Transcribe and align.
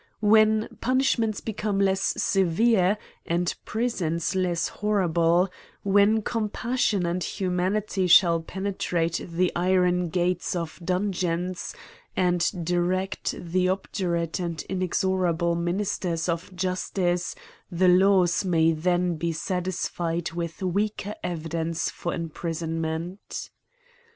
When 0.23 0.77
punishments 0.81 1.41
become 1.41 1.79
less 1.79 2.01
severe, 2.17 2.97
and 3.23 3.53
prisons 3.65 4.33
less 4.33 4.67
horrible, 4.67 5.49
when 5.83 6.23
compassion 6.23 7.05
and 7.05 7.23
humanity 7.23 8.07
shall 8.07 8.41
penetrate 8.41 9.17
the 9.23 9.51
iron 9.55 10.09
gates 10.09 10.55
of 10.55 10.81
dungeons, 10.83 11.75
and 12.17 12.65
direct 12.65 13.35
the 13.37 13.69
obdurate 13.69 14.39
and 14.39 14.63
in 14.63 14.79
exorable 14.81 15.55
ministers 15.55 16.27
of 16.27 16.51
justice, 16.55 17.35
the 17.71 17.87
laws 17.87 18.43
may 18.43 18.71
then 18.71 19.17
be 19.17 19.31
satisfied 19.31 20.31
with 20.31 20.63
weaker 20.63 21.13
evidence 21.23 21.91
for 21.91 22.11
imprisonment. 22.15 23.51